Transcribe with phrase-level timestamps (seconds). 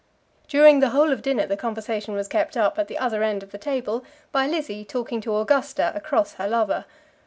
[0.47, 3.43] During the whole of the dinner the conversation was kept up at the other end
[3.43, 6.85] of the table by Lizzie talking to Augusta across her lover.